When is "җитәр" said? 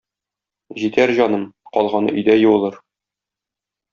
0.83-1.13